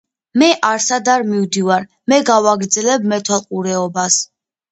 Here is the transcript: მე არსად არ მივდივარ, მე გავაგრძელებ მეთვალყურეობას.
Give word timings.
მე 0.41 0.47
არსად 0.67 1.09
არ 1.15 1.25
მივდივარ, 1.33 1.85
მე 2.13 2.19
გავაგრძელებ 2.31 3.05
მეთვალყურეობას. 3.13 4.19